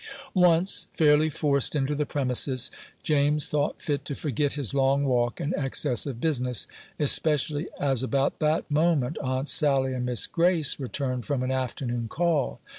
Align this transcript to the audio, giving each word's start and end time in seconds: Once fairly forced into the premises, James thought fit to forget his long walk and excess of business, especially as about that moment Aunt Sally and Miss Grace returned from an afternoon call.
Once 0.33 0.87
fairly 0.93 1.29
forced 1.29 1.75
into 1.75 1.93
the 1.93 2.07
premises, 2.07 2.71
James 3.03 3.45
thought 3.47 3.79
fit 3.79 4.03
to 4.03 4.15
forget 4.15 4.53
his 4.53 4.73
long 4.73 5.03
walk 5.03 5.39
and 5.39 5.53
excess 5.55 6.07
of 6.07 6.19
business, 6.19 6.65
especially 6.99 7.67
as 7.79 8.01
about 8.01 8.39
that 8.39 8.65
moment 8.71 9.19
Aunt 9.19 9.47
Sally 9.47 9.93
and 9.93 10.03
Miss 10.07 10.25
Grace 10.25 10.79
returned 10.79 11.25
from 11.27 11.43
an 11.43 11.51
afternoon 11.51 12.07
call. 12.07 12.59